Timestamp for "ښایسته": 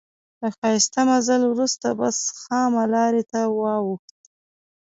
0.57-1.01